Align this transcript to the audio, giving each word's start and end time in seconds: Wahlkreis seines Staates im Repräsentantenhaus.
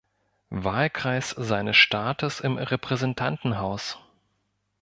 Wahlkreis 0.55 1.29
seines 1.37 1.77
Staates 1.77 2.39
im 2.39 2.57
Repräsentantenhaus. 2.57 3.99